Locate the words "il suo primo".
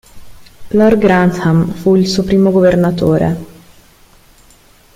1.95-2.49